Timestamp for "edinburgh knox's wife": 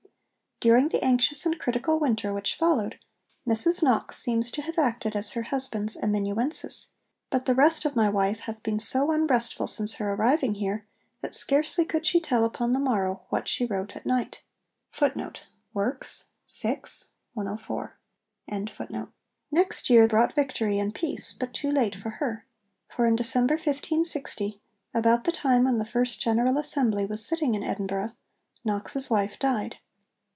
27.63-29.39